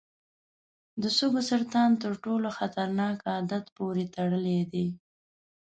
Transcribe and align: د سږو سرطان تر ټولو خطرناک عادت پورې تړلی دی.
د 1.01 1.03
سږو 1.17 1.41
سرطان 1.49 1.89
تر 2.03 2.13
ټولو 2.23 2.47
خطرناک 2.57 3.15
عادت 3.31 3.65
پورې 3.77 4.03
تړلی 4.15 4.59
دی. 4.71 4.87